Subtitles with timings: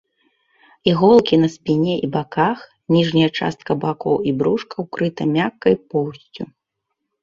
[0.91, 2.57] Іголкі на спіне і баках,
[2.95, 6.43] ніжняя частка бакоў і брушка ўкрыта мяккай поўсцю.